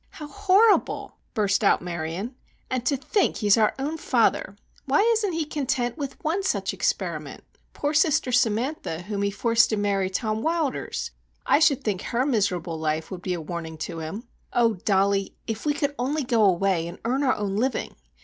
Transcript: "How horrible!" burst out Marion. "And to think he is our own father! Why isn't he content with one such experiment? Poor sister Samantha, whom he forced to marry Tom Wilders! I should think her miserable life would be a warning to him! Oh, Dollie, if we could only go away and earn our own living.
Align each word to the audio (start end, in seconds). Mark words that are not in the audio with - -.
"How 0.09 0.25
horrible!" 0.27 1.17
burst 1.35 1.63
out 1.63 1.79
Marion. 1.83 2.33
"And 2.71 2.83
to 2.87 2.97
think 2.97 3.37
he 3.37 3.45
is 3.45 3.55
our 3.55 3.75
own 3.77 3.97
father! 3.99 4.55
Why 4.85 4.99
isn't 5.13 5.33
he 5.33 5.45
content 5.45 5.95
with 5.95 6.17
one 6.23 6.41
such 6.41 6.73
experiment? 6.73 7.43
Poor 7.73 7.93
sister 7.93 8.31
Samantha, 8.31 9.03
whom 9.03 9.21
he 9.21 9.29
forced 9.29 9.69
to 9.69 9.77
marry 9.77 10.09
Tom 10.09 10.41
Wilders! 10.41 11.11
I 11.45 11.59
should 11.59 11.83
think 11.83 12.01
her 12.01 12.25
miserable 12.25 12.79
life 12.79 13.11
would 13.11 13.21
be 13.21 13.35
a 13.35 13.41
warning 13.41 13.77
to 13.85 13.99
him! 13.99 14.23
Oh, 14.51 14.73
Dollie, 14.73 15.35
if 15.45 15.67
we 15.67 15.73
could 15.75 15.93
only 15.99 16.23
go 16.23 16.45
away 16.45 16.87
and 16.87 16.97
earn 17.05 17.21
our 17.21 17.35
own 17.35 17.57
living. 17.57 17.95